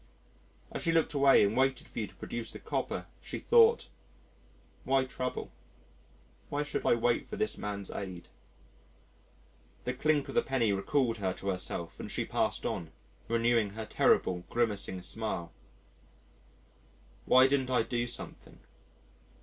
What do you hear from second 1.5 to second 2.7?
waited for you to produce the